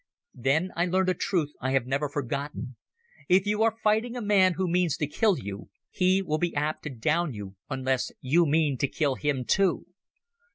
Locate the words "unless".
7.69-8.11